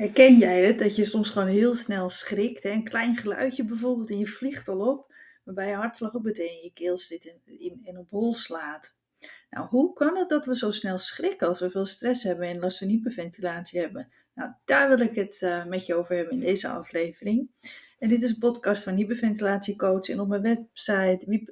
Herken 0.00 0.38
jij 0.38 0.64
het 0.64 0.78
dat 0.78 0.96
je 0.96 1.04
soms 1.04 1.30
gewoon 1.30 1.48
heel 1.48 1.74
snel 1.74 2.08
schrikt? 2.08 2.62
Hè? 2.62 2.70
Een 2.70 2.84
klein 2.84 3.16
geluidje 3.16 3.64
bijvoorbeeld 3.64 4.10
en 4.10 4.18
je 4.18 4.26
vliegt 4.26 4.68
al 4.68 4.88
op, 4.88 5.14
waarbij 5.44 5.68
je 5.68 5.74
hartslag 5.74 6.14
op 6.14 6.22
meteen 6.22 6.50
in 6.50 6.62
je 6.62 6.72
keel 6.72 6.96
zit 6.96 7.28
en, 7.28 7.58
in, 7.58 7.80
en 7.84 7.98
op 7.98 8.10
hol 8.10 8.34
slaat. 8.34 9.00
Nou, 9.50 9.68
hoe 9.68 9.92
kan 9.92 10.16
het 10.16 10.28
dat 10.28 10.46
we 10.46 10.56
zo 10.56 10.70
snel 10.70 10.98
schrikken 10.98 11.48
als 11.48 11.60
we 11.60 11.70
veel 11.70 11.86
stress 11.86 12.22
hebben 12.22 12.48
en 12.48 12.58
last 12.58 12.78
van 12.78 12.88
hyperventilatie 12.88 13.80
hebben? 13.80 14.12
Nou, 14.34 14.52
daar 14.64 14.88
wil 14.88 15.00
ik 15.00 15.14
het 15.14 15.40
uh, 15.40 15.66
met 15.66 15.86
je 15.86 15.94
over 15.94 16.16
hebben 16.16 16.34
in 16.34 16.40
deze 16.40 16.68
aflevering. 16.68 17.50
En 17.98 18.08
dit 18.08 18.22
is 18.22 18.30
een 18.30 18.38
podcast 18.38 18.82
van 18.82 18.94
Hyperventilatiecoach 18.94 20.08
en 20.08 20.20
op 20.20 20.28
mijn 20.28 20.42
website 20.42 21.46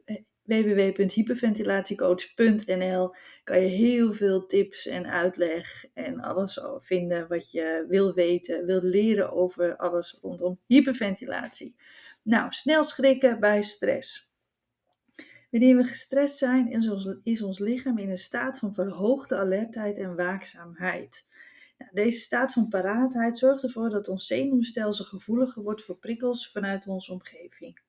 www.hyperventilatiecoach.nl 0.48 3.14
kan 3.44 3.60
je 3.60 3.68
heel 3.68 4.12
veel 4.12 4.46
tips 4.46 4.86
en 4.86 5.06
uitleg 5.06 5.84
en 5.94 6.20
alles 6.20 6.60
vinden 6.78 7.28
wat 7.28 7.50
je 7.50 7.84
wil 7.88 8.14
weten, 8.14 8.66
wil 8.66 8.82
leren 8.82 9.32
over 9.32 9.76
alles 9.76 10.18
rondom 10.22 10.60
hyperventilatie. 10.66 11.76
Nou, 12.22 12.52
snel 12.52 12.82
schrikken 12.82 13.40
bij 13.40 13.62
stress. 13.62 14.32
Wanneer 15.50 15.76
we 15.76 15.84
gestrest 15.84 16.38
zijn, 16.38 16.70
is 17.22 17.42
ons, 17.42 17.58
lichaam 17.58 17.98
in 17.98 18.10
een 18.10 18.18
staat 18.18 18.58
van 18.58 18.74
verhoogde 18.74 19.36
alertheid 19.36 19.98
en 19.98 20.16
waakzaamheid. 20.16 21.26
Nou, 21.78 21.90
deze 21.94 22.20
staat 22.20 22.52
van 22.52 22.68
paraatheid 22.68 23.38
zorgt 23.38 23.62
ervoor 23.62 23.90
dat 23.90 24.08
ons 24.08 24.26
zenuwstelsel 24.26 25.04
gevoeliger 25.04 25.62
wordt 25.62 25.82
voor 25.82 25.96
prikkels 25.96 26.50
vanuit 26.50 26.86
onze 26.86 27.12
omgeving. 27.12 27.80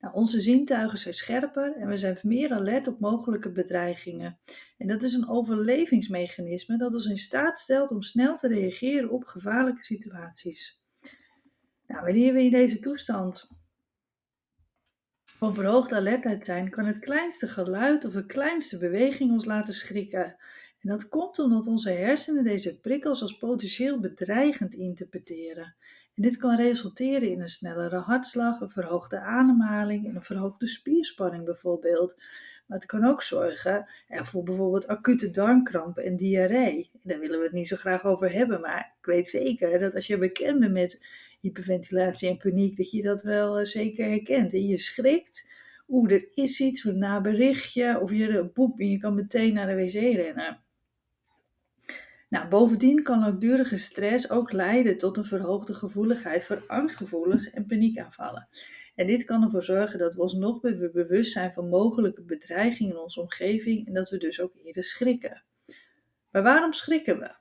Nou, 0.00 0.14
onze 0.14 0.40
zintuigen 0.40 0.98
zijn 0.98 1.14
scherper 1.14 1.76
en 1.76 1.88
we 1.88 1.98
zijn 1.98 2.18
meer 2.22 2.52
alert 2.52 2.86
op 2.86 3.00
mogelijke 3.00 3.50
bedreigingen. 3.50 4.38
En 4.76 4.86
dat 4.86 5.02
is 5.02 5.14
een 5.14 5.28
overlevingsmechanisme 5.28 6.78
dat 6.78 6.94
ons 6.94 7.06
in 7.06 7.18
staat 7.18 7.58
stelt 7.58 7.90
om 7.90 8.02
snel 8.02 8.36
te 8.36 8.48
reageren 8.48 9.10
op 9.10 9.24
gevaarlijke 9.24 9.84
situaties. 9.84 10.82
Nou, 11.86 12.04
wanneer 12.04 12.32
we 12.32 12.42
in 12.42 12.50
deze 12.50 12.80
toestand 12.80 13.48
van 15.24 15.54
verhoogde 15.54 15.96
alertheid 15.96 16.44
zijn, 16.44 16.70
kan 16.70 16.84
het 16.84 16.98
kleinste 16.98 17.48
geluid 17.48 18.04
of 18.04 18.12
de 18.12 18.26
kleinste 18.26 18.78
beweging 18.78 19.30
ons 19.30 19.44
laten 19.44 19.74
schrikken. 19.74 20.36
En 20.80 20.88
dat 20.88 21.08
komt 21.08 21.38
omdat 21.38 21.66
onze 21.66 21.90
hersenen 21.90 22.44
deze 22.44 22.80
prikkels 22.80 23.22
als 23.22 23.36
potentieel 23.36 24.00
bedreigend 24.00 24.74
interpreteren. 24.74 25.74
En 26.14 26.22
dit 26.22 26.36
kan 26.36 26.56
resulteren 26.56 27.30
in 27.30 27.40
een 27.40 27.48
snellere 27.48 27.98
hartslag, 27.98 28.60
een 28.60 28.70
verhoogde 28.70 29.20
ademhaling 29.20 30.06
en 30.06 30.14
een 30.14 30.22
verhoogde 30.22 30.68
spierspanning 30.68 31.44
bijvoorbeeld. 31.44 32.16
Maar 32.66 32.78
het 32.78 32.86
kan 32.86 33.04
ook 33.04 33.22
zorgen 33.22 33.86
voor 34.08 34.42
bijvoorbeeld 34.42 34.86
acute 34.86 35.30
darmkrampen 35.30 36.04
en 36.04 36.16
diarree. 36.16 36.90
daar 37.02 37.18
willen 37.18 37.38
we 37.38 37.44
het 37.44 37.54
niet 37.54 37.68
zo 37.68 37.76
graag 37.76 38.04
over 38.04 38.32
hebben, 38.32 38.60
maar 38.60 38.94
ik 39.00 39.06
weet 39.06 39.28
zeker 39.28 39.78
dat 39.78 39.94
als 39.94 40.06
je 40.06 40.18
bekend 40.18 40.60
bent 40.60 40.72
met 40.72 41.04
hyperventilatie 41.40 42.28
en 42.28 42.36
paniek, 42.36 42.76
dat 42.76 42.90
je 42.90 43.02
dat 43.02 43.22
wel 43.22 43.58
eh, 43.58 43.64
zeker 43.64 44.08
herkent. 44.08 44.52
En 44.52 44.66
je 44.66 44.78
schrikt, 44.78 45.52
oeh, 45.88 46.12
er 46.12 46.28
is 46.34 46.60
iets, 46.60 46.84
een 46.84 46.98
naberichtje, 46.98 48.00
of 48.00 48.12
je 48.12 48.50
boep 48.54 48.80
en 48.80 48.90
je 48.90 48.98
kan 48.98 49.14
meteen 49.14 49.54
naar 49.54 49.66
de 49.66 49.74
wc 49.74 49.92
rennen. 49.92 50.62
Nou, 52.28 52.48
bovendien 52.48 53.02
kan 53.02 53.20
langdurige 53.20 53.76
stress 53.76 54.30
ook 54.30 54.52
leiden 54.52 54.98
tot 54.98 55.16
een 55.16 55.24
verhoogde 55.24 55.74
gevoeligheid 55.74 56.46
voor 56.46 56.64
angstgevoelens 56.66 57.50
en 57.50 57.66
paniekaanvallen. 57.66 58.48
En 58.94 59.06
dit 59.06 59.24
kan 59.24 59.42
ervoor 59.42 59.62
zorgen 59.62 59.98
dat 59.98 60.14
we 60.14 60.20
ons 60.20 60.34
nog 60.34 60.60
bewust 60.60 61.32
zijn 61.32 61.52
van 61.52 61.68
mogelijke 61.68 62.22
bedreigingen 62.22 62.92
in 62.92 63.00
onze 63.00 63.20
omgeving 63.20 63.86
en 63.86 63.94
dat 63.94 64.10
we 64.10 64.18
dus 64.18 64.40
ook 64.40 64.52
eerder 64.64 64.84
schrikken. 64.84 65.42
Maar 66.30 66.42
waarom 66.42 66.72
schrikken 66.72 67.18
we? 67.18 67.34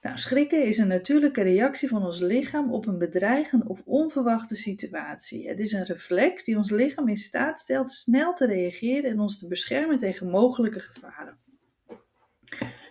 Nou, 0.00 0.18
schrikken 0.18 0.64
is 0.64 0.78
een 0.78 0.88
natuurlijke 0.88 1.42
reactie 1.42 1.88
van 1.88 2.04
ons 2.04 2.20
lichaam 2.20 2.72
op 2.72 2.86
een 2.86 2.98
bedreigende 2.98 3.68
of 3.68 3.82
onverwachte 3.84 4.56
situatie. 4.56 5.48
Het 5.48 5.60
is 5.60 5.72
een 5.72 5.84
reflex 5.84 6.44
die 6.44 6.56
ons 6.56 6.70
lichaam 6.70 7.08
in 7.08 7.16
staat 7.16 7.60
stelt 7.60 7.90
snel 7.90 8.34
te 8.34 8.46
reageren 8.46 9.10
en 9.10 9.20
ons 9.20 9.38
te 9.38 9.48
beschermen 9.48 9.98
tegen 9.98 10.30
mogelijke 10.30 10.80
gevaren. 10.80 11.38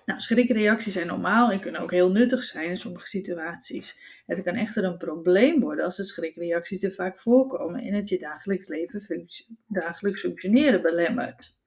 Nou, 0.09 0.21
schrikreacties 0.21 0.93
zijn 0.93 1.07
normaal 1.07 1.51
en 1.51 1.59
kunnen 1.59 1.81
ook 1.81 1.91
heel 1.91 2.11
nuttig 2.11 2.43
zijn 2.43 2.69
in 2.69 2.77
sommige 2.77 3.07
situaties. 3.07 3.99
Het 4.25 4.43
kan 4.43 4.55
echter 4.55 4.83
een 4.83 4.97
probleem 4.97 5.59
worden 5.59 5.85
als 5.85 5.95
de 5.95 6.03
schrikreacties 6.03 6.79
te 6.79 6.91
vaak 6.91 7.19
voorkomen 7.19 7.81
en 7.81 7.93
het 7.93 8.09
je 8.09 8.19
dagelijks 8.19 8.67
leven 8.67 9.27
dagelijks 9.67 10.21
functioneren 10.21 10.81
belemmert. 10.81 11.57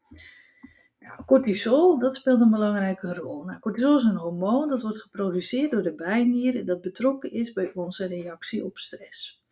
Nou, 0.98 1.24
cortisol, 1.26 1.98
dat 1.98 2.16
speelt 2.16 2.40
een 2.40 2.50
belangrijke 2.50 3.14
rol. 3.14 3.44
Nou, 3.44 3.58
cortisol 3.58 3.96
is 3.96 4.04
een 4.04 4.16
hormoon 4.16 4.68
dat 4.68 4.82
wordt 4.82 5.00
geproduceerd 5.00 5.70
door 5.70 5.82
de 5.82 5.94
bijnier 5.94 6.58
en 6.58 6.66
dat 6.66 6.80
betrokken 6.80 7.32
is 7.32 7.52
bij 7.52 7.72
onze 7.74 8.06
reactie 8.06 8.64
op 8.64 8.78
stress. 8.78 9.44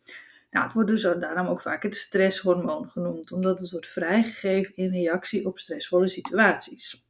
Nou, 0.49 0.65
het 0.65 0.73
wordt 0.73 0.89
dus 0.89 1.01
daarom 1.01 1.47
ook 1.47 1.61
vaak 1.61 1.83
het 1.83 1.95
stresshormoon 1.95 2.89
genoemd, 2.89 3.31
omdat 3.31 3.59
het 3.59 3.71
wordt 3.71 3.87
vrijgegeven 3.87 4.75
in 4.75 4.91
reactie 4.91 5.45
op 5.45 5.59
stressvolle 5.59 6.07
situaties. 6.07 7.09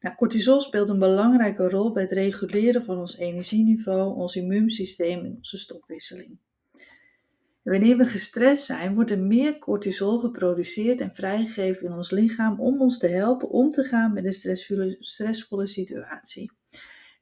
Nou, 0.00 0.16
cortisol 0.16 0.60
speelt 0.60 0.88
een 0.88 0.98
belangrijke 0.98 1.68
rol 1.68 1.92
bij 1.92 2.02
het 2.02 2.12
reguleren 2.12 2.84
van 2.84 2.98
ons 2.98 3.16
energieniveau, 3.16 4.16
ons 4.16 4.36
immuunsysteem 4.36 5.24
en 5.24 5.36
onze 5.36 5.58
stofwisseling. 5.58 6.38
wanneer 7.62 7.96
we 7.96 8.04
gestrest 8.04 8.64
zijn, 8.64 8.94
wordt 8.94 9.10
er 9.10 9.18
meer 9.18 9.58
cortisol 9.58 10.18
geproduceerd 10.18 11.00
en 11.00 11.14
vrijgegeven 11.14 11.86
in 11.86 11.92
ons 11.92 12.10
lichaam 12.10 12.60
om 12.60 12.80
ons 12.80 12.98
te 12.98 13.06
helpen 13.06 13.48
om 13.48 13.70
te 13.70 13.84
gaan 13.84 14.12
met 14.12 14.24
een 14.24 14.56
stressvolle 15.00 15.66
situatie. 15.66 16.52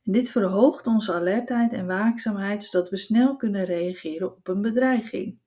En 0.04 0.12
dit 0.12 0.30
verhoogt 0.30 0.86
onze 0.86 1.12
alertheid 1.12 1.72
en 1.72 1.86
waakzaamheid, 1.86 2.64
zodat 2.64 2.90
we 2.90 2.96
snel 2.96 3.36
kunnen 3.36 3.64
reageren 3.64 4.36
op 4.36 4.48
een 4.48 4.62
bedreiging. 4.62 5.38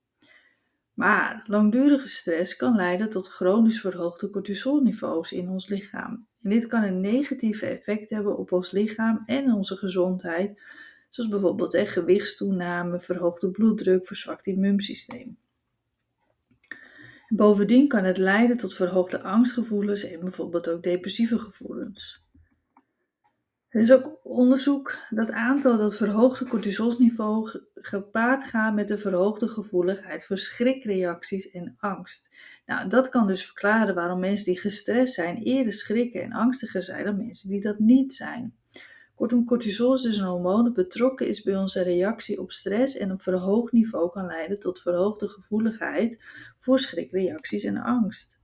Maar 0.94 1.44
langdurige 1.46 2.08
stress 2.08 2.56
kan 2.56 2.76
leiden 2.76 3.10
tot 3.10 3.28
chronisch 3.28 3.80
verhoogde 3.80 4.30
cortisolniveaus 4.30 5.32
in 5.32 5.48
ons 5.48 5.68
lichaam. 5.68 6.28
Dit 6.42 6.66
kan 6.66 6.82
een 6.82 7.00
negatief 7.00 7.62
effect 7.62 8.10
hebben 8.10 8.36
op 8.36 8.52
ons 8.52 8.70
lichaam 8.70 9.22
en 9.26 9.52
onze 9.52 9.76
gezondheid, 9.76 10.60
zoals 11.08 11.30
bijvoorbeeld 11.30 11.74
eh, 11.74 11.86
gewichtstoename, 11.86 13.00
verhoogde 13.00 13.50
bloeddruk, 13.50 14.06
verzwakt 14.06 14.46
immuunsysteem. 14.46 15.38
Bovendien 17.28 17.88
kan 17.88 18.04
het 18.04 18.18
leiden 18.18 18.56
tot 18.56 18.74
verhoogde 18.74 19.22
angstgevoelens 19.22 20.04
en 20.04 20.20
bijvoorbeeld 20.20 20.68
ook 20.68 20.82
depressieve 20.82 21.38
gevoelens. 21.38 22.19
Er 23.70 23.80
is 23.80 23.92
ook 23.92 24.18
onderzoek 24.22 24.96
dat 25.10 25.30
aantoont 25.30 25.78
dat 25.78 25.96
verhoogde 25.96 26.44
cortisolniveau 26.44 27.60
gepaard 27.74 28.42
gaat 28.42 28.74
met 28.74 28.90
een 28.90 28.98
verhoogde 28.98 29.48
gevoeligheid 29.48 30.26
voor 30.26 30.38
schrikreacties 30.38 31.50
en 31.50 31.76
angst. 31.78 32.30
Nou, 32.66 32.88
dat 32.88 33.08
kan 33.08 33.26
dus 33.26 33.44
verklaren 33.44 33.94
waarom 33.94 34.20
mensen 34.20 34.44
die 34.44 34.58
gestrest 34.58 35.14
zijn 35.14 35.36
eerder 35.36 35.72
schrikken 35.72 36.22
en 36.22 36.32
angstiger 36.32 36.82
zijn 36.82 37.04
dan 37.04 37.16
mensen 37.16 37.48
die 37.48 37.60
dat 37.60 37.78
niet 37.78 38.12
zijn. 38.12 38.54
Kortom, 39.14 39.44
cortisol 39.44 39.94
is 39.94 40.02
dus 40.02 40.16
een 40.16 40.26
hormoon 40.26 40.64
dat 40.64 40.74
betrokken 40.74 41.28
is 41.28 41.42
bij 41.42 41.56
onze 41.56 41.82
reactie 41.82 42.40
op 42.40 42.52
stress 42.52 42.96
en 42.96 43.10
een 43.10 43.20
verhoogd 43.20 43.72
niveau 43.72 44.10
kan 44.10 44.26
leiden 44.26 44.60
tot 44.60 44.80
verhoogde 44.80 45.28
gevoeligheid 45.28 46.22
voor 46.58 46.78
schrikreacties 46.78 47.64
en 47.64 47.76
angst. 47.76 48.39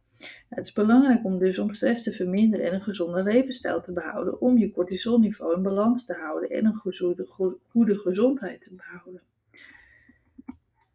Het 0.49 0.67
is 0.67 0.73
belangrijk 0.73 1.25
om 1.25 1.39
dus 1.39 1.59
om 1.59 1.75
stress 1.75 2.05
te 2.05 2.13
verminderen 2.13 2.67
en 2.67 2.75
een 2.75 2.83
gezonde 2.83 3.23
levensstijl 3.23 3.83
te 3.83 3.93
behouden, 3.93 4.41
om 4.41 4.59
je 4.59 4.71
cortisolniveau 4.71 5.57
in 5.57 5.63
balans 5.63 6.07
te 6.07 6.15
houden 6.15 6.51
en 6.51 6.65
een 6.65 6.75
goede, 6.75 7.27
goede 7.69 7.99
gezondheid 7.99 8.61
te 8.61 8.75
behouden. 8.75 9.23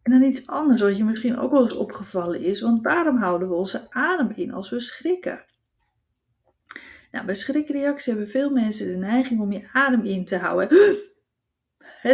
En 0.01 0.11
dan 0.11 0.23
iets 0.23 0.47
anders 0.47 0.81
wat 0.81 0.97
je 0.97 1.03
misschien 1.03 1.37
ook 1.37 1.51
wel 1.51 1.63
eens 1.63 1.75
opgevallen 1.75 2.39
is, 2.39 2.61
want 2.61 2.83
waarom 2.83 3.17
houden 3.17 3.47
we 3.47 3.53
onze 3.53 3.91
adem 3.91 4.31
in 4.35 4.53
als 4.53 4.69
we 4.69 4.79
schrikken? 4.79 5.45
Nou, 7.11 7.25
bij 7.25 7.35
schrikreacties 7.35 8.05
hebben 8.05 8.27
veel 8.27 8.49
mensen 8.49 8.87
de 8.87 8.97
neiging 8.97 9.41
om 9.41 9.51
je 9.51 9.69
adem 9.73 10.05
in 10.05 10.25
te 10.25 10.37
houden. 10.37 10.69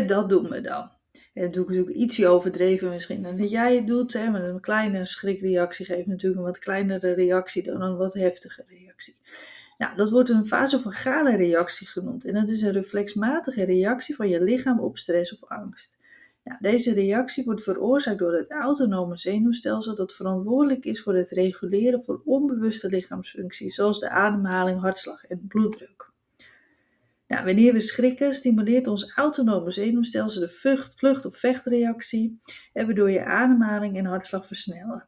Dat 0.08 0.30
doen 0.30 0.50
we 0.50 0.62
dan. 0.62 0.97
En 1.38 1.44
dat 1.44 1.54
doe 1.54 1.64
ik 1.64 1.70
natuurlijk 1.70 1.98
ietsje 1.98 2.28
overdreven 2.28 2.90
misschien 2.90 3.24
dan 3.24 3.38
dat 3.38 3.50
jij 3.50 3.76
het 3.76 3.88
doet. 3.88 4.14
Hè, 4.14 4.30
maar 4.30 4.44
een 4.44 4.60
kleine 4.60 5.06
schrikreactie 5.06 5.86
geeft 5.86 6.08
natuurlijk 6.08 6.40
een 6.42 6.48
wat 6.48 6.60
kleinere 6.60 7.14
reactie 7.14 7.64
dan 7.64 7.82
een 7.82 7.98
wat 7.98 8.14
heftige 8.14 8.64
reactie. 8.68 9.18
Nou, 9.78 9.96
dat 9.96 10.10
wordt 10.10 10.30
een 10.30 10.48
vasofagale 10.48 11.36
reactie 11.36 11.88
genoemd. 11.88 12.26
En 12.26 12.34
dat 12.34 12.50
is 12.50 12.62
een 12.62 12.72
reflexmatige 12.72 13.64
reactie 13.64 14.16
van 14.16 14.30
je 14.30 14.44
lichaam 14.44 14.80
op 14.80 14.98
stress 14.98 15.40
of 15.40 15.50
angst. 15.50 15.98
Nou, 16.44 16.58
deze 16.62 16.94
reactie 16.94 17.46
wordt 17.46 17.64
veroorzaakt 17.64 18.20
door 18.20 18.34
het 18.34 18.52
autonome 18.52 19.18
zenuwstelsel 19.18 19.96
dat 19.96 20.14
verantwoordelijk 20.14 20.86
is 20.86 21.02
voor 21.02 21.16
het 21.16 21.30
reguleren 21.30 22.04
van 22.04 22.22
onbewuste 22.26 22.90
lichaamsfuncties, 22.90 23.76
zoals 23.76 24.00
de 24.00 24.10
ademhaling, 24.10 24.80
hartslag 24.80 25.26
en 25.26 25.46
bloeddruk. 25.48 26.07
Nou, 27.28 27.46
wanneer 27.46 27.74
we 27.74 27.80
schrikken, 27.80 28.34
stimuleert 28.34 28.88
ons 28.88 29.12
autonome 29.16 29.72
zenuwstelsel 29.72 30.42
de 30.42 30.50
vlucht, 30.50 31.00
vlucht- 31.00 31.26
of 31.26 31.38
vechtreactie, 31.38 32.42
waardoor 32.74 33.12
je 33.12 33.26
ademhaling 33.26 33.98
en 33.98 34.06
hartslag 34.06 34.48
versnellen. 34.48 35.08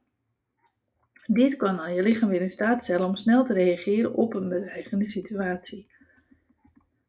Dit 1.26 1.56
kan 1.56 1.76
dan 1.76 1.94
je 1.94 2.02
lichaam 2.02 2.30
weer 2.30 2.42
in 2.42 2.52
staat 2.52 2.84
stellen 2.84 3.08
om 3.08 3.18
snel 3.18 3.46
te 3.46 3.54
reageren 3.54 4.14
op 4.14 4.34
een 4.34 4.50
bedreigende 4.50 5.10
situatie. 5.10 5.92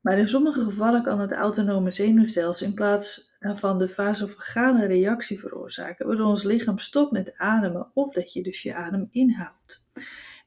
Maar 0.01 0.19
in 0.19 0.29
sommige 0.29 0.63
gevallen 0.63 1.03
kan 1.03 1.21
het 1.21 1.33
autonome 1.33 1.95
zenuwstelsel 1.95 2.67
in 2.67 2.75
plaats 2.75 3.35
van 3.41 3.79
de 3.79 3.89
vasofagale 3.89 4.87
reactie 4.87 5.39
veroorzaken, 5.39 6.07
waardoor 6.07 6.27
ons 6.27 6.45
lichaam 6.45 6.79
stopt 6.79 7.13
met 7.13 7.35
ademen 7.37 7.91
of 7.95 8.13
dat 8.13 8.33
je 8.33 8.43
dus 8.43 8.63
je 8.63 8.75
adem 8.75 9.09
inhoudt. 9.11 9.85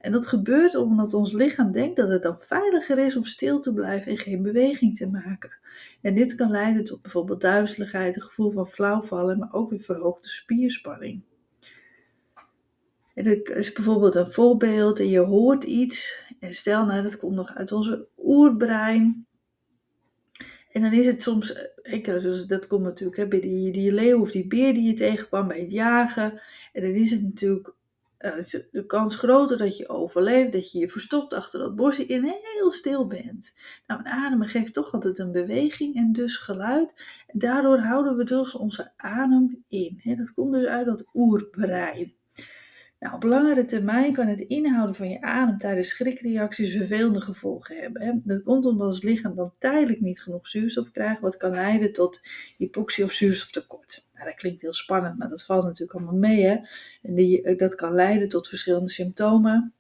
En 0.04 0.12
dat 0.12 0.28
gebeurt 0.28 0.76
omdat 0.76 1.14
ons 1.14 1.32
lichaam 1.32 1.72
denkt 1.72 1.96
dat 1.96 2.10
het 2.10 2.22
dan 2.22 2.40
veiliger 2.40 2.98
is 2.98 3.16
om 3.16 3.26
stil 3.26 3.60
te 3.60 3.74
blijven 3.74 4.12
en 4.12 4.18
geen 4.18 4.42
beweging 4.42 4.98
te 4.98 5.08
maken. 5.08 5.58
En 6.02 6.16
dit 6.16 6.36
kan 6.36 6.52
leiden 6.52 6.84
tot 6.84 7.02
bijvoorbeeld 7.02 7.42
duizeligheid, 7.42 8.16
een 8.16 8.22
gevoel 8.22 8.52
van 8.52 8.68
flauwvallen, 8.68 9.38
maar 9.38 9.54
ook 9.54 9.70
weer 9.70 9.80
verhoogde 9.80 10.28
spierspanning. 10.28 11.22
En 13.14 13.24
dat 13.24 13.50
is 13.50 13.72
bijvoorbeeld 13.72 14.16
een 14.16 14.32
voorbeeld 14.32 15.00
en 15.00 15.10
je 15.10 15.20
hoort 15.20 15.64
iets 15.64 16.26
en 16.40 16.54
stel 16.54 16.86
nou 16.86 17.04
dat 17.04 17.18
komt 17.18 17.36
nog 17.36 17.56
uit 17.56 17.72
onze 17.72 18.08
oerbrein. 18.18 19.26
En 20.72 20.82
dan 20.82 20.94
is 20.94 21.06
het 21.06 21.22
soms, 21.22 21.56
ik, 21.82 22.06
dus 22.06 22.46
dat 22.46 22.68
komt 22.68 22.84
natuurlijk 22.84 23.18
hè, 23.18 23.28
bij 23.28 23.42
die, 23.42 23.72
die 23.72 23.94
leeuw 23.94 24.22
of 24.22 24.32
die 24.32 24.48
beer 24.48 24.74
die 24.74 24.88
je 24.88 24.94
tegenkwam 24.94 25.48
bij 25.48 25.60
het 25.60 25.72
jagen. 25.72 26.42
En 26.74 26.82
dan 26.82 26.92
is 26.92 27.12
het 27.12 27.24
natuurlijk 27.24 27.74
uh, 28.24 28.44
de 28.72 28.86
kans 28.86 29.16
groter 29.16 29.58
dat 29.58 29.78
je 29.78 29.90
overleeft, 29.90 30.52
dat 30.52 30.72
je 30.72 30.80
je 30.80 30.90
verstopt 30.90 31.34
achter 31.34 31.60
dat 31.60 31.76
bosje 31.76 32.06
en 32.08 32.24
heel 32.24 32.72
stil 32.72 33.08
bent. 33.08 33.56
Nou, 33.88 34.00
een 34.00 34.08
ademen 34.08 34.48
geeft 34.48 34.74
toch 34.74 34.92
altijd 34.92 35.20
een 35.20 35.32
beweging 35.32 35.96
en 35.96 36.12
dus 36.12 36.38
geluid. 36.38 36.94
En 37.28 37.40
daardoor 37.40 37.78
houden 37.78 38.18
we 38.18 38.24
dus 38.24 38.56
onze 38.56 38.94
adem 38.96 39.64
in. 39.68 40.02
Dat 40.04 40.34
komt 40.34 40.54
dus 40.54 40.66
uit 40.66 40.86
dat 40.86 41.10
oerbrein. 41.14 42.14
Nou, 43.04 43.16
op 43.16 43.24
langere 43.24 43.66
termijn 43.66 44.14
kan 44.14 44.28
het 44.28 44.42
inhouden 44.42 44.96
van 44.96 45.10
je 45.10 45.22
adem 45.22 45.58
tijdens 45.58 45.90
schrikreacties 45.90 46.76
vervelende 46.76 47.22
gevolgen 47.22 47.78
hebben. 47.78 48.02
Hè. 48.02 48.12
Dat 48.24 48.44
komt 48.44 48.66
omdat 48.66 48.88
ons 48.88 49.02
lichaam 49.02 49.36
dan 49.36 49.54
tijdelijk 49.58 50.02
niet 50.02 50.22
genoeg 50.22 50.48
zuurstof 50.48 50.92
krijgt, 50.92 51.22
wat 51.22 51.38
kan 51.38 51.50
leiden 51.50 51.94
tot 51.94 52.22
hypoxie 52.58 53.04
of 53.04 53.12
zuurstoftekort. 53.12 54.08
Nou, 54.14 54.26
dat 54.26 54.36
klinkt 54.36 54.62
heel 54.62 54.74
spannend, 54.74 55.18
maar 55.18 55.30
dat 55.30 55.44
valt 55.44 55.64
natuurlijk 55.64 56.00
allemaal 56.00 56.20
mee. 56.20 56.46
Hè. 56.46 56.58
En 57.02 57.16
die, 57.16 57.42
eh, 57.42 57.58
dat 57.58 57.76
kan 57.76 57.94
leiden 57.94 58.30
tot 58.30 58.48
verschillende 58.48 58.90
symptomen. 58.90 59.74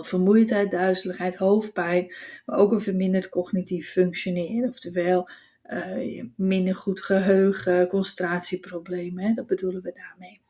vermoeidheid, 0.00 0.70
duizeligheid, 0.70 1.36
hoofdpijn, 1.36 2.14
maar 2.46 2.58
ook 2.58 2.72
een 2.72 2.80
verminderd 2.80 3.28
cognitief 3.28 3.90
functioneren. 3.90 4.68
Oftewel, 4.68 5.28
uh, 5.66 6.24
minder 6.36 6.76
goed 6.76 7.00
geheugen, 7.00 7.88
concentratieproblemen. 7.88 9.24
Hè. 9.24 9.34
Dat 9.34 9.46
bedoelen 9.46 9.82
we 9.82 9.92
daarmee. 9.94 10.40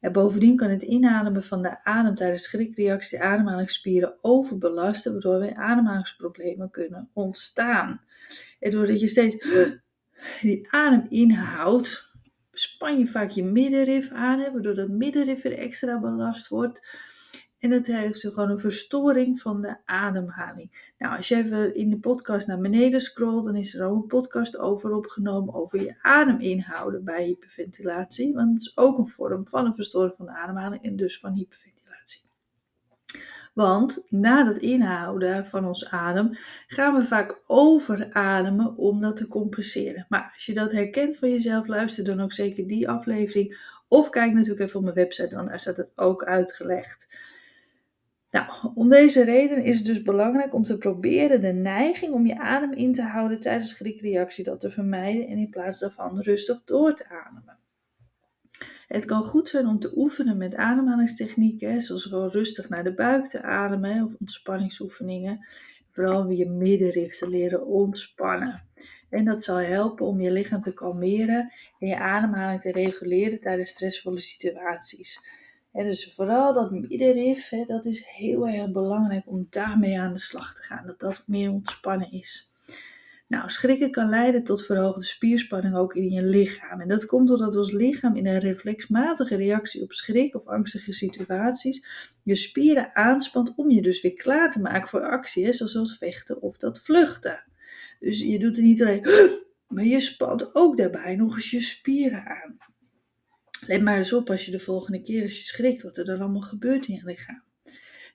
En 0.00 0.12
bovendien 0.12 0.56
kan 0.56 0.70
het 0.70 0.82
inademen 0.82 1.44
van 1.44 1.62
de 1.62 1.84
adem 1.84 2.14
tijdens 2.14 2.42
schrikreactie 2.42 3.18
de 3.18 3.24
ademhalingsspieren 3.24 4.18
overbelasten, 4.20 5.12
waardoor 5.12 5.40
weer 5.40 5.54
ademhalingsproblemen 5.54 6.70
kunnen 6.70 7.10
ontstaan. 7.12 8.00
En 8.60 8.70
doordat 8.70 9.00
je 9.00 9.06
steeds 9.06 9.36
die 10.40 10.68
adem 10.70 11.06
inhoudt, 11.08 12.10
span 12.52 12.98
je 12.98 13.06
vaak 13.06 13.30
je 13.30 13.44
middenrif 13.44 14.10
aan, 14.10 14.52
waardoor 14.52 14.74
dat 14.74 14.88
middenrif 14.88 15.42
weer 15.42 15.58
extra 15.58 16.00
belast 16.00 16.48
wordt. 16.48 16.80
En 17.58 17.70
het 17.70 17.86
heeft 17.86 18.20
gewoon 18.20 18.50
een 18.50 18.58
verstoring 18.58 19.40
van 19.40 19.60
de 19.60 19.76
ademhaling. 19.84 20.92
Nou, 20.98 21.16
als 21.16 21.28
je 21.28 21.36
even 21.36 21.74
in 21.74 21.90
de 21.90 21.98
podcast 21.98 22.46
naar 22.46 22.60
beneden 22.60 23.00
scrolt, 23.00 23.44
dan 23.44 23.56
is 23.56 23.74
er 23.74 23.86
ook 23.86 24.02
een 24.02 24.06
podcast 24.06 24.58
over 24.58 24.92
opgenomen 24.94 25.54
over 25.54 25.82
je 25.82 25.94
adem 26.02 26.40
inhouden 26.40 27.04
bij 27.04 27.24
hyperventilatie. 27.24 28.34
Want 28.34 28.54
het 28.54 28.62
is 28.62 28.76
ook 28.76 28.98
een 28.98 29.08
vorm 29.08 29.48
van 29.48 29.66
een 29.66 29.74
verstoring 29.74 30.14
van 30.16 30.26
de 30.26 30.32
ademhaling 30.32 30.82
en 30.82 30.96
dus 30.96 31.18
van 31.18 31.32
hyperventilatie. 31.32 31.76
Want 33.58 34.06
na 34.08 34.44
dat 34.44 34.58
inhouden 34.58 35.46
van 35.46 35.64
ons 35.64 35.90
adem 35.90 36.36
gaan 36.66 36.94
we 36.94 37.06
vaak 37.06 37.38
overademen 37.46 38.76
om 38.76 39.00
dat 39.00 39.16
te 39.16 39.28
compenseren. 39.28 40.06
Maar 40.08 40.30
als 40.34 40.46
je 40.46 40.54
dat 40.54 40.72
herkent 40.72 41.16
van 41.16 41.30
jezelf, 41.30 41.66
luister 41.66 42.04
dan 42.04 42.20
ook 42.20 42.32
zeker 42.32 42.66
die 42.66 42.88
aflevering. 42.88 43.76
Of 43.88 44.10
kijk 44.10 44.32
natuurlijk 44.32 44.60
even 44.60 44.76
op 44.76 44.82
mijn 44.82 44.94
website, 44.94 45.34
want 45.34 45.48
daar 45.48 45.60
staat 45.60 45.76
het 45.76 45.90
ook 45.94 46.24
uitgelegd. 46.24 47.08
Nou, 48.30 48.72
om 48.74 48.88
deze 48.88 49.24
reden 49.24 49.64
is 49.64 49.76
het 49.76 49.86
dus 49.86 50.02
belangrijk 50.02 50.54
om 50.54 50.62
te 50.62 50.78
proberen 50.78 51.40
de 51.40 51.52
neiging 51.52 52.12
om 52.12 52.26
je 52.26 52.38
adem 52.38 52.72
in 52.72 52.92
te 52.92 53.02
houden 53.02 53.40
tijdens 53.40 53.70
schrikreactie 53.70 54.44
dat 54.44 54.60
te 54.60 54.70
vermijden 54.70 55.26
en 55.26 55.38
in 55.38 55.50
plaats 55.50 55.78
daarvan 55.78 56.20
rustig 56.20 56.64
door 56.64 56.96
te 56.96 57.08
ademen. 57.08 57.58
Het 58.88 59.04
kan 59.04 59.24
goed 59.24 59.48
zijn 59.48 59.66
om 59.66 59.78
te 59.78 59.92
oefenen 59.96 60.36
met 60.36 60.54
ademhalingstechnieken, 60.54 61.82
zoals 61.82 62.04
gewoon 62.04 62.30
rustig 62.30 62.68
naar 62.68 62.84
de 62.84 62.94
buik 62.94 63.28
te 63.28 63.42
ademen 63.42 64.04
of 64.04 64.14
ontspanningsoefeningen. 64.20 65.46
Vooral 65.90 66.26
weer 66.26 66.36
je 66.36 66.46
middenrif 66.46 67.18
te 67.18 67.28
leren 67.28 67.66
ontspannen. 67.66 68.62
En 69.10 69.24
dat 69.24 69.44
zal 69.44 69.56
helpen 69.56 70.06
om 70.06 70.20
je 70.20 70.30
lichaam 70.30 70.62
te 70.62 70.74
kalmeren 70.74 71.52
en 71.78 71.88
je 71.88 71.98
ademhaling 71.98 72.60
te 72.60 72.72
reguleren 72.72 73.40
tijdens 73.40 73.70
stressvolle 73.70 74.20
situaties 74.20 75.20
dus 75.72 76.14
vooral 76.14 76.52
dat 76.52 76.70
middenrif, 76.70 77.48
dat 77.66 77.84
is 77.84 78.06
heel 78.06 78.48
erg 78.48 78.72
belangrijk 78.72 79.26
om 79.26 79.46
daarmee 79.50 80.00
aan 80.00 80.12
de 80.12 80.20
slag 80.20 80.54
te 80.54 80.62
gaan. 80.62 80.86
Dat 80.86 80.98
dat 80.98 81.22
meer 81.26 81.50
ontspannen 81.50 82.12
is. 82.12 82.52
Nou, 83.28 83.50
schrikken 83.50 83.90
kan 83.90 84.08
leiden 84.08 84.44
tot 84.44 84.64
verhoogde 84.64 85.04
spierspanning 85.04 85.76
ook 85.76 85.94
in 85.94 86.10
je 86.10 86.22
lichaam. 86.22 86.80
En 86.80 86.88
dat 86.88 87.06
komt 87.06 87.28
doordat 87.28 87.56
ons 87.56 87.72
lichaam 87.72 88.16
in 88.16 88.26
een 88.26 88.38
reflexmatige 88.38 89.36
reactie 89.36 89.82
op 89.82 89.92
schrik 89.92 90.34
of 90.34 90.46
angstige 90.46 90.92
situaties 90.92 91.86
je 92.22 92.36
spieren 92.36 92.94
aanspant 92.94 93.52
om 93.56 93.70
je 93.70 93.82
dus 93.82 94.00
weer 94.00 94.14
klaar 94.14 94.52
te 94.52 94.60
maken 94.60 94.88
voor 94.88 95.08
acties 95.08 95.56
zoals 95.56 95.98
vechten 95.98 96.42
of 96.42 96.56
dat 96.56 96.78
vluchten. 96.78 97.44
Dus 98.00 98.20
je 98.20 98.38
doet 98.38 98.56
het 98.56 98.64
niet 98.64 98.82
alleen, 98.82 99.06
maar 99.74 99.84
je 99.84 100.00
spant 100.00 100.54
ook 100.54 100.76
daarbij 100.76 101.16
nog 101.16 101.34
eens 101.34 101.50
je 101.50 101.60
spieren 101.60 102.24
aan. 102.26 102.58
Let 103.68 103.82
maar 103.82 103.96
eens 103.96 104.12
op 104.12 104.30
als 104.30 104.44
je 104.44 104.50
de 104.50 104.58
volgende 104.58 105.02
keer 105.02 105.22
als 105.22 105.36
je 105.36 105.42
schrikt 105.42 105.82
wat 105.82 105.96
er 105.96 106.04
dan 106.04 106.20
allemaal 106.20 106.40
gebeurt 106.40 106.86
in 106.86 106.94
je 106.94 107.04
lichaam. 107.04 107.42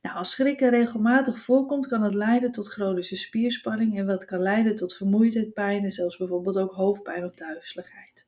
Nou, 0.01 0.17
als 0.17 0.31
schrikken 0.31 0.69
regelmatig 0.69 1.39
voorkomt, 1.39 1.87
kan 1.87 2.03
het 2.03 2.13
leiden 2.13 2.51
tot 2.51 2.67
chronische 2.67 3.15
spierspanning 3.15 3.97
en 3.97 4.05
wat 4.05 4.25
kan 4.25 4.39
leiden 4.39 4.75
tot 4.75 4.93
vermoeidheid, 4.93 5.53
pijn 5.53 5.83
en 5.83 5.91
zelfs 5.91 6.17
bijvoorbeeld 6.17 6.57
ook 6.57 6.71
hoofdpijn 6.71 7.25
of 7.25 7.35
duizeligheid. 7.35 8.27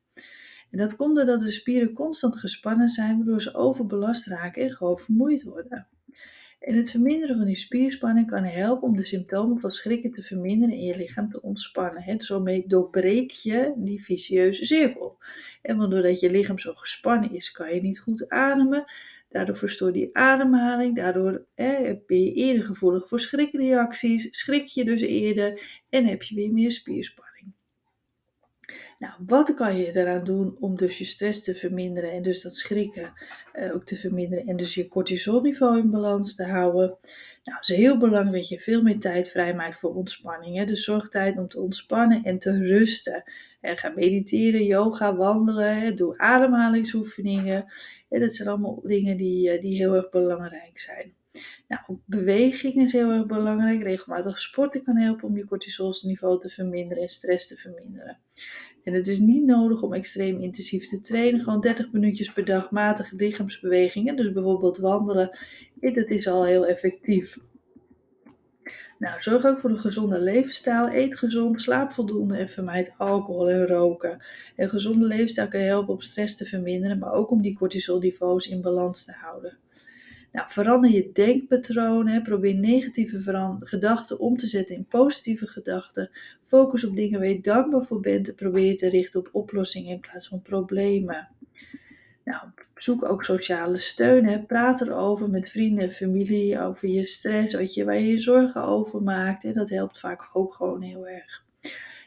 En 0.70 0.78
dat 0.78 0.96
komt 0.96 1.16
doordat 1.16 1.40
de 1.40 1.50
spieren 1.50 1.92
constant 1.92 2.36
gespannen 2.36 2.88
zijn, 2.88 3.16
waardoor 3.16 3.42
ze 3.42 3.54
overbelast 3.54 4.26
raken 4.26 4.62
en 4.62 4.76
gewoon 4.76 4.98
vermoeid 4.98 5.42
worden. 5.42 5.86
En 6.58 6.76
het 6.76 6.90
verminderen 6.90 7.36
van 7.36 7.46
die 7.46 7.56
spierspanning 7.56 8.26
kan 8.26 8.44
helpen 8.44 8.88
om 8.88 8.96
de 8.96 9.04
symptomen 9.04 9.60
van 9.60 9.70
schrikken 9.70 10.12
te 10.12 10.22
verminderen 10.22 10.74
en 10.74 10.82
je 10.82 10.96
lichaam 10.96 11.30
te 11.30 11.42
ontspannen. 11.42 12.02
Hè. 12.02 12.16
Dus 12.16 12.28
daarmee 12.28 12.64
doorbreek 12.66 13.30
je 13.30 13.72
die 13.76 14.04
vicieuze 14.04 14.66
cirkel. 14.66 15.18
En 15.62 15.76
want 15.76 15.90
doordat 15.90 16.20
je 16.20 16.30
lichaam 16.30 16.58
zo 16.58 16.74
gespannen 16.74 17.32
is, 17.32 17.50
kan 17.50 17.74
je 17.74 17.80
niet 17.80 18.00
goed 18.00 18.28
ademen. 18.28 18.84
Daardoor 19.28 19.56
verstoor 19.56 19.96
je 19.96 20.10
ademhaling. 20.12 20.96
Daardoor 20.96 21.46
hè, 21.54 21.96
ben 22.06 22.24
je 22.24 22.32
eerder 22.32 22.64
gevoelig 22.64 23.08
voor 23.08 23.20
schrikreacties. 23.20 24.28
Schrik 24.30 24.66
je 24.66 24.84
dus 24.84 25.00
eerder 25.00 25.80
en 25.88 26.04
heb 26.04 26.22
je 26.22 26.34
weer 26.34 26.52
meer 26.52 26.72
spierspanning. 26.72 27.35
Nou, 28.98 29.14
wat 29.26 29.54
kan 29.54 29.76
je 29.76 29.96
eraan 29.96 30.24
doen 30.24 30.56
om 30.60 30.76
dus 30.76 30.98
je 30.98 31.04
stress 31.04 31.42
te 31.42 31.54
verminderen 31.54 32.12
en 32.12 32.22
dus 32.22 32.42
dat 32.42 32.56
schrikken 32.56 33.12
uh, 33.54 33.74
ook 33.74 33.84
te 33.84 33.96
verminderen 33.96 34.46
en 34.46 34.56
dus 34.56 34.74
je 34.74 34.88
cortisolniveau 34.88 35.78
in 35.78 35.90
balans 35.90 36.34
te 36.34 36.44
houden? 36.44 36.98
Nou, 37.44 37.58
het 37.58 37.68
is 37.68 37.76
heel 37.76 37.98
belangrijk 37.98 38.36
dat 38.36 38.48
je 38.48 38.60
veel 38.60 38.82
meer 38.82 38.98
tijd 38.98 39.28
vrijmaakt 39.28 39.76
voor 39.76 39.94
ontspanning. 39.94 40.56
Hè? 40.56 40.64
Dus 40.64 40.84
zorg 40.84 41.08
tijd 41.08 41.38
om 41.38 41.48
te 41.48 41.60
ontspannen 41.60 42.24
en 42.24 42.38
te 42.38 42.58
rusten. 42.58 43.24
En 43.60 43.76
ga 43.76 43.92
mediteren, 43.94 44.64
yoga, 44.64 45.16
wandelen, 45.16 45.96
doe 45.96 46.18
ademhalingsoefeningen. 46.18 47.66
En 48.08 48.20
dat 48.20 48.34
zijn 48.34 48.48
allemaal 48.48 48.80
dingen 48.82 49.16
die, 49.16 49.54
uh, 49.54 49.60
die 49.60 49.76
heel 49.76 49.94
erg 49.94 50.10
belangrijk 50.10 50.78
zijn. 50.78 51.14
Nou, 51.68 51.98
beweging 52.04 52.74
is 52.74 52.92
heel 52.92 53.10
erg 53.10 53.26
belangrijk. 53.26 53.82
Regelmatig 53.82 54.40
sporten 54.40 54.82
kan 54.84 54.96
helpen 54.96 55.28
om 55.28 55.36
je 55.36 55.46
cortisolniveau 55.46 56.40
te 56.40 56.48
verminderen 56.48 57.02
en 57.02 57.08
stress 57.08 57.48
te 57.48 57.56
verminderen. 57.56 58.18
En 58.84 58.92
het 58.92 59.06
is 59.06 59.18
niet 59.18 59.44
nodig 59.44 59.82
om 59.82 59.92
extreem 59.92 60.40
intensief 60.40 60.88
te 60.88 61.00
trainen. 61.00 61.40
Gewoon 61.40 61.60
30 61.60 61.92
minuutjes 61.92 62.32
per 62.32 62.44
dag 62.44 62.70
matige 62.70 63.16
lichaamsbewegingen. 63.16 64.16
Dus 64.16 64.32
bijvoorbeeld 64.32 64.78
wandelen. 64.78 65.38
Dat 65.80 66.08
is 66.08 66.28
al 66.28 66.44
heel 66.44 66.66
effectief. 66.66 67.38
Nou, 68.98 69.22
zorg 69.22 69.44
ook 69.44 69.60
voor 69.60 69.70
een 69.70 69.78
gezonde 69.78 70.20
levensstijl. 70.20 70.88
Eet 70.88 71.18
gezond, 71.18 71.60
slaap 71.60 71.92
voldoende 71.92 72.36
en 72.36 72.48
vermijd 72.48 72.94
alcohol 72.98 73.50
en 73.50 73.66
roken. 73.66 74.22
Een 74.56 74.68
gezonde 74.68 75.06
levensstijl 75.06 75.48
kan 75.48 75.60
helpen 75.60 75.94
om 75.94 76.00
stress 76.00 76.36
te 76.36 76.44
verminderen, 76.44 76.98
maar 76.98 77.12
ook 77.12 77.30
om 77.30 77.42
die 77.42 77.56
cortisolniveaus 77.56 78.48
in 78.48 78.62
balans 78.62 79.04
te 79.04 79.12
houden. 79.12 79.58
Nou, 80.36 80.48
verander 80.50 80.90
je 80.90 81.10
denkpatronen. 81.12 82.22
Probeer 82.22 82.54
negatieve 82.54 83.58
gedachten 83.60 84.18
om 84.18 84.36
te 84.36 84.46
zetten 84.46 84.76
in 84.76 84.86
positieve 84.86 85.46
gedachten. 85.46 86.10
Focus 86.42 86.84
op 86.84 86.96
dingen 86.96 87.18
waar 87.18 87.28
je 87.28 87.40
dankbaar 87.40 87.84
voor 87.84 88.00
bent. 88.00 88.28
En 88.28 88.34
probeer 88.34 88.64
je 88.64 88.74
te 88.74 88.88
richten 88.88 89.20
op 89.20 89.28
oplossingen 89.32 89.94
in 89.94 90.00
plaats 90.00 90.28
van 90.28 90.42
problemen. 90.42 91.28
Nou, 92.24 92.42
zoek 92.74 93.04
ook 93.04 93.24
sociale 93.24 93.78
steun. 93.78 94.26
Hè. 94.26 94.42
Praat 94.42 94.80
erover 94.80 95.30
met 95.30 95.50
vrienden 95.50 95.84
en 95.84 95.90
familie 95.90 96.60
over 96.60 96.88
je 96.88 97.06
stress, 97.06 97.54
wat 97.54 97.74
je, 97.74 97.84
waar 97.84 97.98
je 97.98 98.06
je 98.06 98.20
zorgen 98.20 98.62
over 98.62 99.02
maakt. 99.02 99.44
En 99.44 99.54
dat 99.54 99.70
helpt 99.70 99.98
vaak 99.98 100.30
ook 100.32 100.54
gewoon 100.54 100.82
heel 100.82 101.08
erg. 101.08 101.45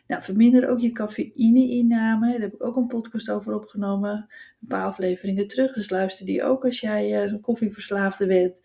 Nou, 0.09 0.21
verminder 0.21 0.69
ook 0.69 0.79
je 0.79 0.91
cafeïne-inname. 0.91 2.31
Daar 2.31 2.41
heb 2.41 2.53
ik 2.53 2.63
ook 2.63 2.75
een 2.75 2.87
podcast 2.87 3.31
over 3.31 3.53
opgenomen. 3.53 4.27
Een 4.61 4.67
paar 4.67 4.85
afleveringen 4.85 5.47
terug. 5.47 5.73
Dus 5.73 5.89
luister 5.89 6.25
die 6.25 6.43
ook 6.43 6.65
als 6.65 6.79
jij 6.79 7.23
een 7.23 7.41
koffieverslaafde 7.41 8.27
bent. 8.27 8.61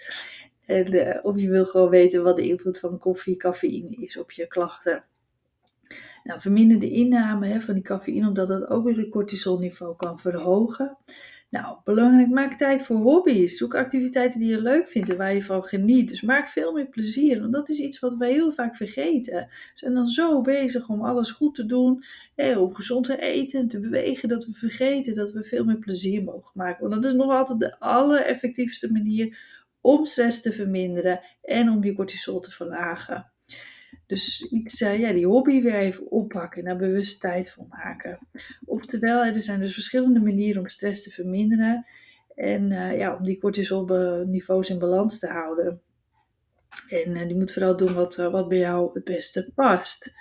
En, 0.67 0.95
uh, 0.95 1.19
of 1.23 1.41
je 1.41 1.49
wil 1.49 1.67
gewoon 1.67 1.89
weten 1.89 2.23
wat 2.23 2.37
de 2.37 2.49
invloed 2.49 2.79
van 2.79 2.99
koffie, 2.99 3.37
cafeïne 3.37 3.97
is 3.97 4.19
op 4.19 4.31
je 4.31 4.47
klachten. 4.47 5.05
Nou, 6.25 6.41
verminder 6.41 6.81
de 6.81 6.91
inname 6.91 7.47
hè, 7.47 7.61
van 7.61 7.75
die 7.75 7.83
cafeïne, 7.83 8.29
omdat 8.29 8.49
dat 8.49 8.69
ook 8.69 8.85
weer 8.85 8.97
het 8.97 9.11
cortisolniveau 9.11 9.97
kan 9.97 10.19
verhogen. 10.21 10.97
Nou, 11.51 11.77
belangrijk, 11.85 12.29
maak 12.29 12.55
tijd 12.55 12.83
voor 12.83 12.97
hobby's. 12.97 13.57
Zoek 13.57 13.75
activiteiten 13.75 14.41
die 14.41 14.49
je 14.49 14.63
leuk 14.63 14.89
vindt 14.89 15.11
en 15.11 15.17
waar 15.17 15.35
je 15.35 15.45
van 15.45 15.63
geniet. 15.63 16.09
Dus 16.09 16.23
maak 16.23 16.49
veel 16.49 16.73
meer 16.73 16.89
plezier, 16.89 17.41
want 17.41 17.53
dat 17.53 17.69
is 17.69 17.79
iets 17.79 17.99
wat 17.99 18.17
wij 18.17 18.33
heel 18.33 18.53
vaak 18.53 18.77
vergeten. 18.77 19.35
We 19.35 19.73
zijn 19.75 19.95
dan 19.95 20.09
zo 20.09 20.41
bezig 20.41 20.89
om 20.89 21.03
alles 21.03 21.31
goed 21.31 21.55
te 21.55 21.67
doen, 21.67 22.05
om 22.37 22.75
gezond 22.75 23.07
te 23.07 23.21
eten 23.21 23.61
en 23.61 23.69
te 23.69 23.81
bewegen, 23.81 24.29
dat 24.29 24.47
we 24.47 24.53
vergeten 24.53 25.15
dat 25.15 25.31
we 25.31 25.45
veel 25.45 25.65
meer 25.65 25.79
plezier 25.79 26.23
mogen 26.25 26.53
maken. 26.55 26.89
Want 26.89 27.03
dat 27.03 27.13
is 27.13 27.19
nog 27.19 27.33
altijd 27.33 27.59
de 27.59 27.79
allereffectiefste 27.79 28.93
manier 28.93 29.39
om 29.81 30.05
stress 30.05 30.43
te 30.43 30.53
verminderen 30.53 31.21
en 31.43 31.71
om 31.71 31.85
je 31.85 31.95
cortisol 31.95 32.41
te 32.41 32.51
verlagen. 32.51 33.33
Dus 34.07 34.49
iets, 34.51 34.81
uh, 34.81 34.99
ja, 35.01 35.13
die 35.13 35.27
hobby 35.27 35.63
weer 35.63 35.75
even 35.75 36.11
oppakken 36.11 36.59
en 36.59 36.65
daar 36.65 36.89
bewust 36.89 37.21
tijd 37.21 37.51
voor 37.51 37.67
maken. 37.69 38.19
Oftewel, 38.65 39.25
er 39.25 39.43
zijn 39.43 39.61
dus 39.61 39.75
verschillende 39.75 40.21
manieren 40.21 40.61
om 40.61 40.69
stress 40.69 41.03
te 41.03 41.11
verminderen. 41.11 41.87
En 42.35 42.71
uh, 42.71 42.99
ja, 42.99 43.17
om 43.17 43.23
die 43.23 43.39
cortisolniveaus 43.39 44.71
in 44.71 44.79
balans 44.79 45.19
te 45.19 45.27
houden. 45.27 45.81
En 46.89 47.17
uh, 47.17 47.27
die 47.27 47.37
moet 47.37 47.53
vooral 47.53 47.77
doen 47.77 47.95
wat, 47.95 48.17
wat 48.17 48.49
bij 48.49 48.59
jou 48.59 48.91
het 48.93 49.05
beste 49.05 49.51
past. 49.55 50.15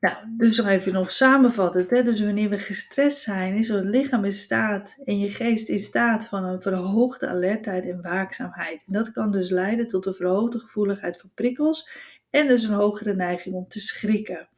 Nou, 0.00 0.16
dus 0.36 0.56
nog 0.56 0.66
even 0.66 0.92
nog 0.92 1.12
samenvattend. 1.12 1.90
Hè? 1.90 2.02
Dus 2.02 2.20
wanneer 2.20 2.48
we 2.48 2.58
gestrest 2.58 3.18
zijn, 3.18 3.54
is 3.54 3.68
het 3.68 3.84
lichaam 3.84 4.24
in 4.24 4.32
staat 4.32 4.96
en 5.04 5.18
je 5.18 5.30
geest 5.30 5.68
in 5.68 5.78
staat 5.78 6.26
van 6.26 6.44
een 6.44 6.62
verhoogde 6.62 7.28
alertheid 7.28 7.84
en 7.84 8.02
waakzaamheid. 8.02 8.84
En 8.86 8.92
dat 8.92 9.12
kan 9.12 9.30
dus 9.30 9.50
leiden 9.50 9.88
tot 9.88 10.06
een 10.06 10.14
verhoogde 10.14 10.58
gevoeligheid 10.58 11.20
voor 11.20 11.30
prikkels 11.34 11.90
en 12.30 12.48
dus 12.48 12.64
een 12.64 12.74
hogere 12.74 13.14
neiging 13.14 13.54
om 13.54 13.68
te 13.68 13.80
schrikken. 13.80 14.48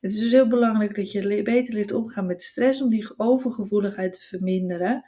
Het 0.00 0.12
is 0.12 0.18
dus 0.18 0.32
heel 0.32 0.48
belangrijk 0.48 0.94
dat 0.94 1.12
je 1.12 1.42
beter 1.42 1.74
leert 1.74 1.92
omgaan 1.92 2.26
met 2.26 2.42
stress 2.42 2.82
om 2.82 2.90
die 2.90 3.12
overgevoeligheid 3.16 4.14
te 4.14 4.22
verminderen. 4.22 5.04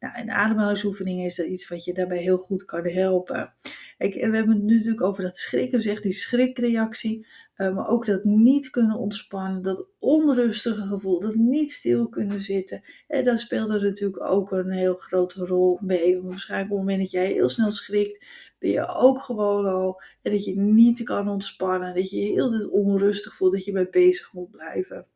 Nou, 0.00 0.14
en 0.14 0.30
ademhalingsoefeningen 0.30 1.24
is 1.24 1.36
dat 1.36 1.46
iets 1.46 1.68
wat 1.68 1.84
je 1.84 1.92
daarbij 1.92 2.18
heel 2.18 2.38
goed 2.38 2.64
kan 2.64 2.86
helpen. 2.86 3.54
En 3.96 4.30
we 4.30 4.36
hebben 4.36 4.54
het 4.54 4.64
nu 4.64 4.74
natuurlijk 4.74 5.02
over 5.02 5.22
dat 5.22 5.36
schrikken, 5.36 5.78
dus 5.78 5.86
echt 5.86 6.02
die 6.02 6.12
schrikreactie. 6.12 7.26
Uh, 7.56 7.74
maar 7.74 7.88
ook 7.88 8.06
dat 8.06 8.24
niet 8.24 8.70
kunnen 8.70 8.96
ontspannen, 8.96 9.62
dat 9.62 9.88
onrustige 9.98 10.82
gevoel, 10.82 11.20
dat 11.20 11.34
niet 11.34 11.72
stil 11.72 12.08
kunnen 12.08 12.40
zitten. 12.40 12.84
En 13.06 13.24
daar 13.24 13.38
speelde 13.38 13.80
natuurlijk 13.80 14.22
ook 14.22 14.52
een 14.52 14.70
heel 14.70 14.94
grote 14.94 15.44
rol 15.46 15.78
mee. 15.82 16.14
Want 16.16 16.28
waarschijnlijk 16.28 16.70
op 16.70 16.76
het 16.76 16.86
moment 16.86 17.02
dat 17.02 17.12
jij 17.20 17.32
heel 17.32 17.48
snel 17.48 17.72
schrikt, 17.72 18.24
ben 18.58 18.70
je 18.70 18.88
ook 18.88 19.22
gewoon 19.22 19.66
al. 19.66 20.02
En 20.22 20.32
dat 20.32 20.44
je 20.44 20.56
niet 20.56 21.02
kan 21.02 21.28
ontspannen, 21.28 21.94
dat 21.94 22.10
je 22.10 22.16
heel 22.16 22.50
tijd 22.50 22.68
onrustig 22.68 23.36
voelt, 23.36 23.52
dat 23.52 23.64
je 23.64 23.72
bij 23.72 23.88
bezig 23.90 24.32
moet 24.32 24.50
blijven. 24.50 25.06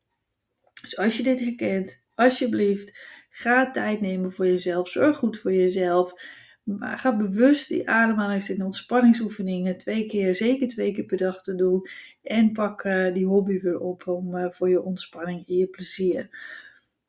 Dus 0.83 0.97
als 0.97 1.17
je 1.17 1.23
dit 1.23 1.41
herkent, 1.41 2.03
alsjeblieft, 2.15 2.99
ga 3.31 3.71
tijd 3.71 4.01
nemen 4.01 4.33
voor 4.33 4.47
jezelf. 4.47 4.89
Zorg 4.89 5.17
goed 5.17 5.39
voor 5.39 5.53
jezelf. 5.53 6.15
Maar 6.63 6.99
ga 6.99 7.17
bewust 7.17 7.69
die 7.69 7.89
ademhalings- 7.89 8.51
en 8.51 8.65
ontspanningsoefeningen 8.65 9.79
twee 9.79 10.07
keer, 10.07 10.37
zeker 10.37 10.69
twee 10.69 10.93
keer 10.93 11.05
per 11.05 11.17
dag 11.17 11.43
te 11.43 11.55
doen. 11.55 11.87
En 12.23 12.53
pak 12.53 12.85
uh, 12.85 13.15
die 13.15 13.27
hobby 13.27 13.61
weer 13.61 13.81
op 13.81 14.07
om, 14.07 14.37
uh, 14.37 14.51
voor 14.51 14.69
je 14.69 14.83
ontspanning 14.83 15.49
en 15.49 15.57
je 15.57 15.67
plezier. 15.67 16.29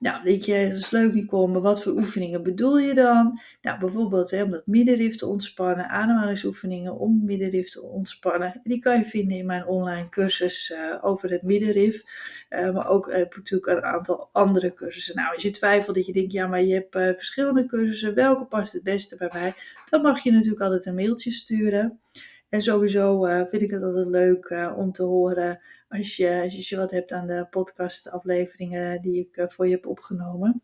Nou, 0.02 0.24
weet 0.24 0.46
je, 0.46 0.68
dat 0.70 0.78
is 0.78 0.90
leuk 0.90 1.14
Nicole, 1.14 1.52
maar 1.52 1.62
wat 1.62 1.84
voor 1.84 1.94
oefeningen 1.94 2.44
bedoel 2.44 2.78
je 2.78 2.94
dan? 2.94 3.40
Nou, 3.62 3.80
bijvoorbeeld 3.80 4.32
hè, 4.32 4.44
om 4.44 4.52
dat 4.52 4.68
middenrif 4.68 5.16
te 5.18 5.26
ontspannen, 5.28 5.90
ademhalingsoefeningen 5.90 7.00
om 7.00 7.14
het 7.14 7.24
middenrif 7.24 7.72
te 7.72 7.82
ontspannen. 7.82 8.62
Die 8.64 8.80
kan 8.80 8.98
je 8.98 9.06
vinden 9.06 9.38
in 9.38 9.46
mijn 9.46 9.66
online 9.66 10.10
cursus 10.10 10.70
uh, 10.70 10.98
over 11.02 11.32
het 11.32 11.42
middenrif. 11.42 12.04
Uh, 12.50 12.74
maar 12.74 12.88
ook 12.88 13.08
ik 13.08 13.36
natuurlijk 13.36 13.72
een 13.72 13.84
aantal 13.84 14.30
andere 14.32 14.74
cursussen. 14.74 15.16
Nou, 15.16 15.34
als 15.34 15.44
je 15.44 15.52
twijfelt 15.52 15.96
dat 15.96 16.06
je 16.06 16.14
denkt, 16.14 16.32
ja, 16.32 16.48
maar 16.48 16.64
je 16.64 16.74
hebt 16.74 17.18
verschillende 17.18 17.66
cursussen, 17.66 18.16
welke 18.16 18.46
past 18.46 18.74
het 18.74 18.84
beste 18.84 19.16
bij 19.16 19.30
mij? 19.34 19.54
Dan 19.90 20.02
mag 20.02 20.24
je 20.24 20.32
natuurlijk 20.32 20.62
altijd 20.62 20.86
een 20.86 20.96
mailtje 20.96 21.32
sturen. 21.32 22.00
En 22.50 22.62
sowieso 22.62 23.22
vind 23.50 23.62
ik 23.62 23.72
het 23.72 23.84
altijd 23.84 24.08
leuk 24.08 24.74
om 24.76 24.92
te 24.92 25.04
horen 25.04 25.60
als 25.92 26.16
je, 26.16 26.42
als 26.44 26.70
je 26.70 26.76
wat 26.76 26.92
hebt 26.92 27.12
aan 27.12 27.28
de 27.28 27.48
podcastafleveringen 27.50 29.02
die 29.02 29.20
ik 29.20 29.38
eh, 29.38 29.46
voor 29.50 29.68
je 29.68 29.74
heb 29.74 29.86
opgenomen. 29.86 30.62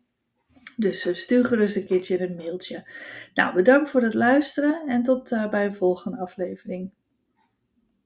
Dus 0.76 1.06
uh, 1.06 1.14
stuur 1.14 1.44
gerust 1.44 1.76
een 1.76 1.86
keertje 1.86 2.20
een 2.20 2.36
mailtje. 2.36 2.90
Nou, 3.34 3.54
bedankt 3.54 3.90
voor 3.90 4.02
het 4.02 4.14
luisteren 4.14 4.82
en 4.86 5.02
tot 5.02 5.32
uh, 5.32 5.50
bij 5.50 5.64
een 5.64 5.74
volgende 5.74 6.18
aflevering. 6.18 6.90